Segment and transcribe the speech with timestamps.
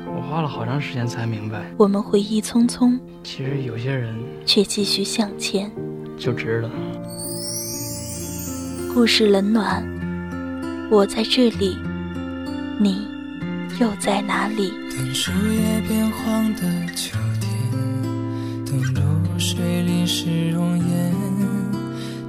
[0.31, 1.61] 花了好长时间才明白。
[1.75, 4.15] 我们回忆匆匆，其实有些人
[4.45, 5.69] 却继续向前，
[6.17, 6.71] 就值了。
[8.93, 9.85] 故事冷暖，
[10.89, 11.75] 我在这里，
[12.79, 13.05] 你
[13.81, 14.71] 又在哪里？
[14.91, 16.61] 等树叶变黄的
[16.95, 17.51] 秋天，
[18.65, 21.13] 等露水淋湿容颜，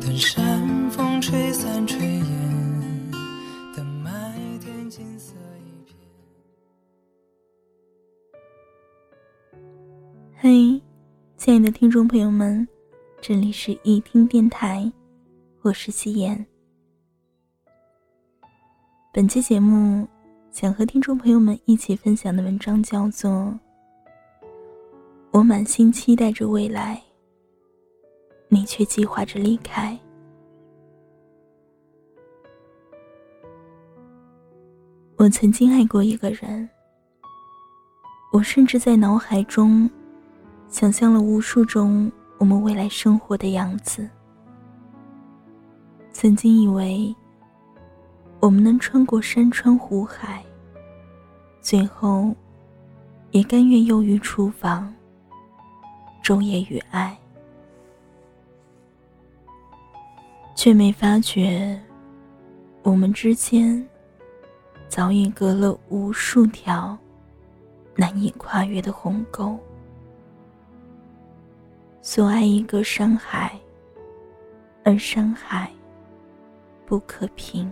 [0.00, 2.11] 等山风吹散炊
[10.44, 10.82] 嘿，
[11.36, 12.66] 亲爱的听众朋友们，
[13.20, 14.92] 这里是一听电台，
[15.60, 16.44] 我是夕颜。
[19.12, 20.04] 本期节目
[20.50, 23.30] 想和听众朋友们一起分享的文章叫做
[25.30, 27.00] 《我满心期待着未来，
[28.48, 29.96] 你却计划着离开》。
[35.14, 36.68] 我曾经爱过一个人，
[38.32, 39.88] 我甚至在脑海中
[40.72, 44.08] 想象了无数种我们未来生活的样子。
[46.10, 47.14] 曾经以为
[48.40, 50.42] 我们能穿过山川湖海，
[51.60, 52.34] 最后
[53.32, 54.92] 也甘愿囿于厨房，
[56.24, 57.16] 昼夜与爱，
[60.56, 61.78] 却没发觉
[62.82, 63.86] 我们之间。
[64.88, 66.98] 早已隔了无数条
[67.94, 69.58] 难以跨越的鸿沟。
[72.04, 73.56] 所爱一个山海，
[74.84, 75.70] 而山海
[76.84, 77.70] 不可平。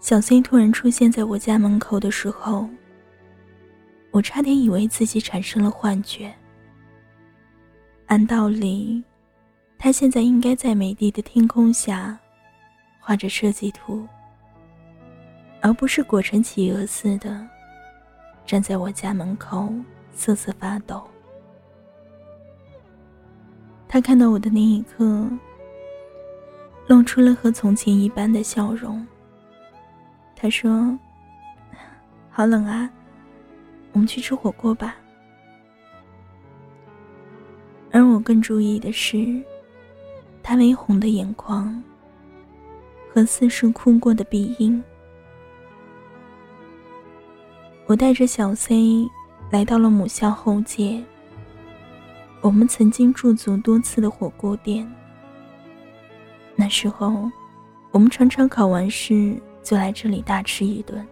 [0.00, 2.68] 小 C 突然出现在我家门口的时候，
[4.10, 6.32] 我差点以为自己产生了幻觉。
[8.06, 9.02] 按道理。
[9.78, 12.18] 他现在应该在美丽的天空下，
[12.98, 14.08] 画着设计图，
[15.60, 17.46] 而不是裹成企鹅似的
[18.46, 19.68] 站在我家门口
[20.12, 21.02] 瑟瑟发抖。
[23.88, 25.28] 他看到我的那一刻，
[26.86, 29.04] 露出了和从前一般的笑容。
[30.34, 30.96] 他说
[32.30, 32.88] ：“好冷啊，
[33.92, 34.96] 我们去吃火锅吧。”
[37.92, 39.42] 而我更注意的是。
[40.48, 41.82] 他微红的眼眶
[43.12, 44.80] 和似是哭过的鼻音。
[47.86, 49.08] 我带着小 C
[49.50, 51.00] 来到了母校后街，
[52.40, 54.90] 我们曾经驻足多次的火锅店。
[56.56, 57.30] 那时候，
[57.92, 61.06] 我们常常考完试就来这里大吃一顿，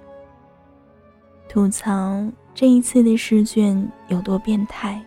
[1.49, 2.25] 吐槽
[2.55, 5.01] 这一次的试卷有多变态，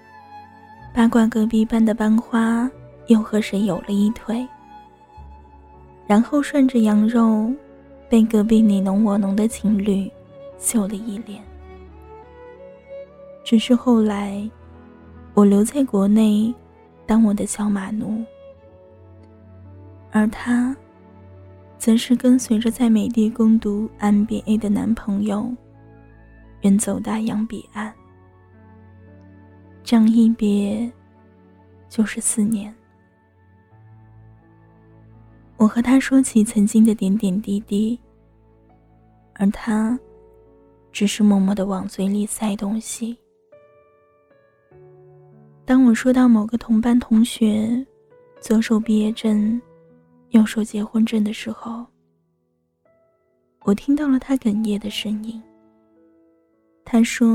[0.93, 2.69] 八卦隔壁班的班花。
[3.07, 4.45] 又和谁有了一腿？
[6.05, 7.49] 然后涮着羊肉，
[8.09, 10.11] 被隔壁你侬我侬的情侣
[10.59, 11.41] 秀了一脸。
[13.47, 14.37] 只是后来，
[15.33, 16.53] 我留在国内，
[17.05, 18.21] 当我的小马奴，
[20.11, 20.75] 而他，
[21.77, 25.49] 则是跟随着在美帝攻读 MBA 的男朋友，
[26.63, 27.93] 远走大洋彼岸。
[29.81, 30.91] 这样一别，
[31.87, 32.75] 就是四年。
[35.55, 37.97] 我和他说起曾经的点点滴滴，
[39.35, 39.97] 而他
[40.91, 43.17] 只是默默的往嘴里塞东西。
[45.67, 47.85] 当我说到某个同班同学
[48.39, 49.61] 左手毕业证、
[50.29, 51.85] 右手结婚证的时候，
[53.63, 55.43] 我听到了他哽咽的声音。
[56.85, 57.27] 他说：“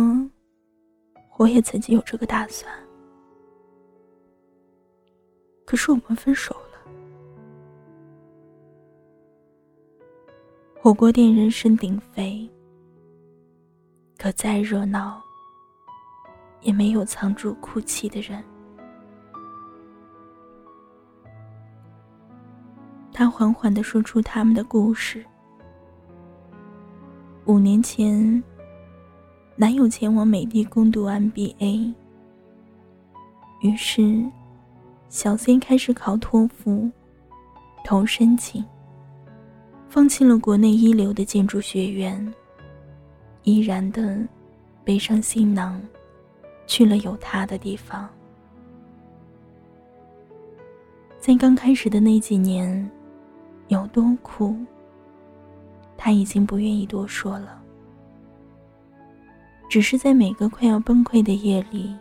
[1.37, 2.73] 我也曾经有这个打算，
[5.67, 6.79] 可是我们分手了。”
[10.81, 12.49] 火锅店人声鼎沸，
[14.17, 15.23] 可再热闹，
[16.63, 18.43] 也没有藏住哭泣的人。
[23.13, 25.25] 他缓缓的说出他们的故事。
[27.45, 28.43] 五年前，
[29.57, 31.93] 男友前往美帝攻读 MBA，
[33.61, 34.25] 于是，
[35.09, 36.91] 小 C 开始考托福，
[37.85, 38.65] 投申请。
[39.89, 42.35] 放弃了国内一流的建筑学院，
[43.43, 44.27] 毅然的
[44.85, 45.79] 背上行囊，
[46.73, 48.09] 去了有他的地方。
[51.19, 52.91] 在刚开始的那几年，
[53.69, 54.57] 有多苦，
[55.99, 57.63] 他已经不愿意多说了。
[59.69, 61.95] 只是在每个快要崩溃的夜里，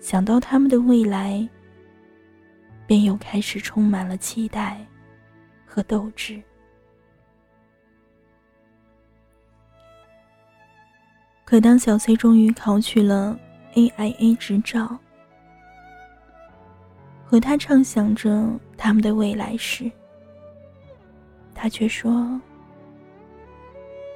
[0.00, 1.48] 想到他们的未来，
[2.88, 4.84] 便又开始充满了期待
[5.64, 6.42] 和斗志。
[11.48, 13.34] 可当小 C 终于考取了
[13.72, 14.98] AIA 执照，
[17.24, 18.46] 和他畅想着
[18.76, 19.90] 他们的未来时，
[21.54, 22.38] 他却说：“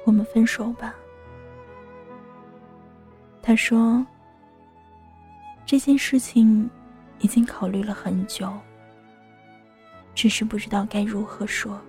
[0.05, 0.93] 我们分手吧。”
[3.41, 4.05] 他说
[5.65, 6.69] ：“这件事情
[7.17, 8.53] 已经考虑了很久，
[10.13, 11.81] 只是不知道该如何说。”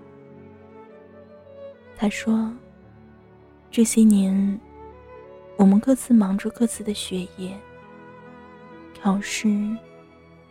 [1.98, 2.50] 他说
[3.70, 4.58] ：“这些年。”
[5.56, 7.56] 我们各自忙着各自的学业、
[9.00, 9.48] 考试、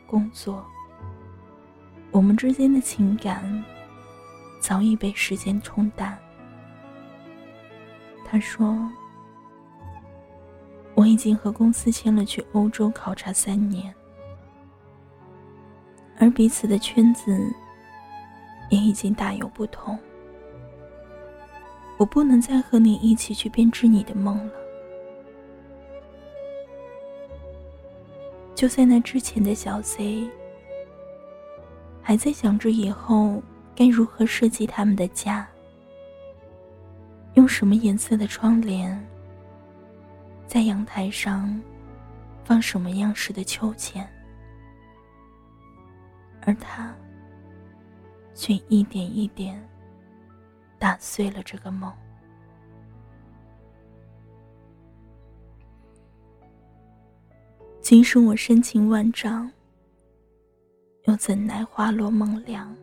[0.07, 0.65] 工作。
[2.09, 3.63] 我们之间的情感
[4.59, 6.17] 早已被时间冲淡。
[8.23, 8.89] 他说
[10.95, 13.93] ：“我已经和公司签了去欧洲考察三年，
[16.17, 17.37] 而彼此的圈子
[18.69, 19.99] 也已经大有不同。
[21.97, 24.53] 我不能再和你一起去编织你的梦了。”
[28.63, 30.25] 就在那之前的小 C，
[32.01, 33.43] 还在想着以后
[33.75, 35.45] 该如何设计他们的家，
[37.33, 39.05] 用什么颜色的窗帘，
[40.47, 41.61] 在阳台上
[42.45, 44.09] 放什么样式的秋千，
[46.43, 46.95] 而他
[48.33, 49.61] 却一点一点
[50.79, 51.93] 打碎了这个梦。
[57.83, 59.51] 即使我深情万丈，
[61.03, 62.73] 又怎奈花落梦凉？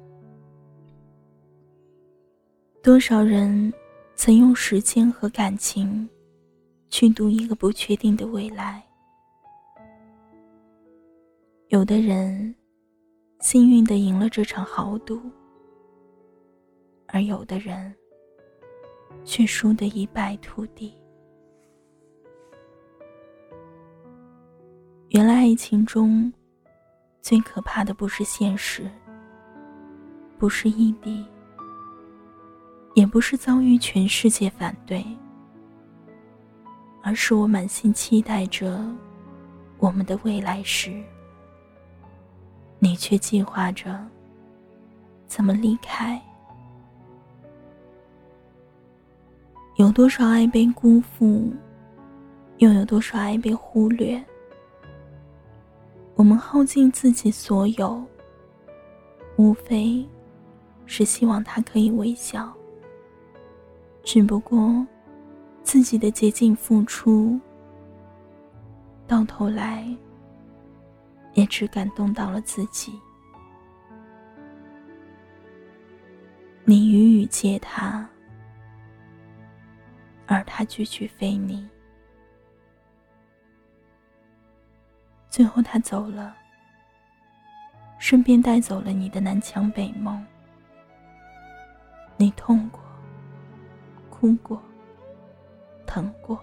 [2.83, 3.73] 多少人
[4.15, 6.07] 曾用时间和感情
[6.91, 8.87] 去赌一个不确定的未来？
[11.69, 12.55] 有的人
[13.41, 15.19] 幸运的赢了这场豪赌，
[17.07, 17.93] 而有的人
[19.25, 20.93] 却输得一败涂地。
[25.11, 26.33] 原来爱情中，
[27.21, 28.89] 最可怕的不是现实，
[30.39, 31.27] 不是异地，
[32.95, 35.05] 也不是遭遇全世界反对，
[37.03, 38.89] 而是我满心期待着
[39.79, 41.03] 我们的未来时，
[42.79, 44.07] 你却计划着
[45.27, 46.23] 怎么离开。
[49.75, 51.53] 有多少爱被辜负，
[52.59, 54.25] 又有多少爱被忽略？
[56.21, 58.05] 我们耗尽自己所有，
[59.37, 60.07] 无非
[60.85, 62.53] 是希望他可以微笑。
[64.03, 64.87] 只不过，
[65.63, 67.41] 自己的竭尽付出，
[69.07, 69.89] 到头来
[71.33, 72.93] 也只感动到了自己。
[76.67, 78.07] 你予以接他，
[80.27, 81.67] 而他句句非你。
[85.31, 86.35] 最后，他走了，
[88.01, 90.27] 顺便带走了你的南墙北梦。
[92.17, 92.81] 你痛过，
[94.11, 94.61] 哭过，
[95.87, 96.39] 疼过，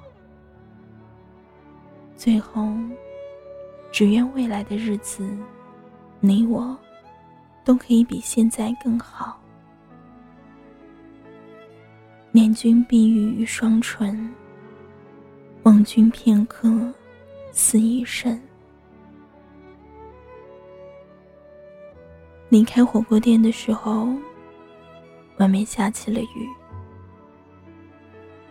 [2.16, 2.74] 最后，
[3.92, 5.30] 只愿未来的日子，
[6.22, 6.76] 你我
[7.66, 9.38] 都可以比现在更好。
[12.32, 14.34] 念君碧玉于双唇，
[15.64, 16.70] 望君片刻
[17.52, 18.40] 思一生。
[22.50, 24.08] 离开火锅店的时候，
[25.38, 26.50] 外面下起了雨。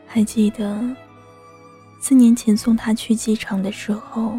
[0.07, 0.95] 还记得
[2.01, 4.39] 四年前送他去机场的时候，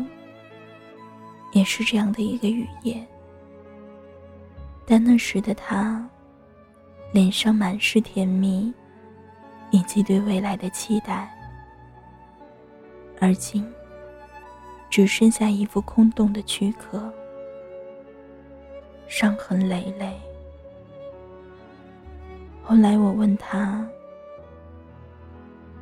[1.54, 3.06] 也是这样的一个雨夜。
[4.86, 6.08] 但那时的他，
[7.12, 8.72] 脸上满是甜蜜，
[9.72, 11.34] 以及对未来的期待。
[13.20, 13.68] 而今，
[14.90, 17.12] 只剩下一副空洞的躯壳。
[19.08, 20.20] 伤痕累累。
[22.64, 23.88] 后来我问他：“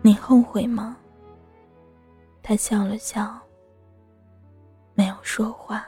[0.03, 0.97] 你后悔吗？”
[2.43, 3.39] 他笑了笑，
[4.93, 5.87] 没有说话。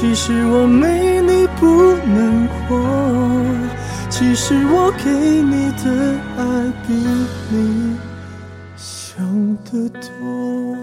[0.00, 1.66] 其实我没你不
[2.06, 5.10] 能活，其实我给
[5.42, 6.94] 你的爱比
[7.54, 7.98] 你
[8.76, 9.22] 想
[9.66, 10.74] 的多。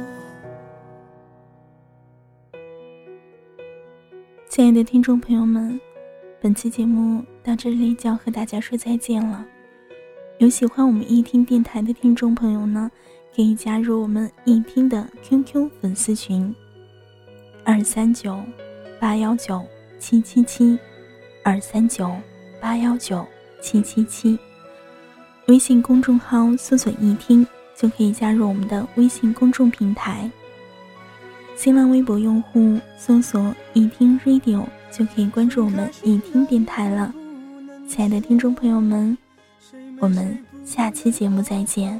[4.48, 5.82] 亲爱的听众朋友们，
[6.40, 9.44] 本期节目到这里就要和大家说再见了。
[10.38, 12.92] 有喜欢我们一听电台的听众朋友呢，
[13.36, 16.54] 可以加入我们一听的 QQ 粉丝群：
[17.64, 18.40] 二三九。
[19.00, 19.64] 八幺九
[20.00, 20.78] 七七七，
[21.44, 22.12] 二三九
[22.60, 23.26] 八幺九
[23.62, 24.38] 七七七。
[25.48, 27.46] 微信公众号搜索“一听”
[27.78, 30.30] 就可以加入我们的微信公众平台。
[31.56, 37.14] 新浪微博用户搜索“一听 Radio” 就可以关注我们一听电台了。
[37.88, 39.18] 亲爱的听众朋友们，
[40.00, 42.00] 我们下期节目再见。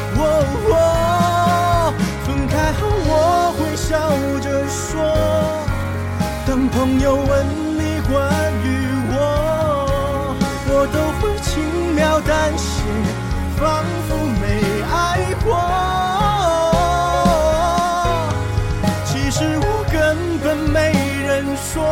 [6.71, 7.45] 朋友问
[7.77, 8.19] 你关
[8.63, 8.65] 于
[9.11, 9.15] 我，
[10.67, 12.81] 我都会轻描淡写，
[13.57, 14.09] 仿佛
[14.39, 14.43] 没
[14.89, 14.95] 爱
[15.43, 15.47] 过。
[19.05, 20.93] 其实我根本没
[21.27, 21.83] 人说，